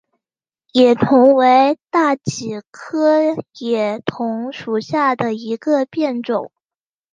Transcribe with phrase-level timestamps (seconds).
[0.73, 3.19] 野桐为大戟科
[3.59, 6.51] 野桐属下的一个变种。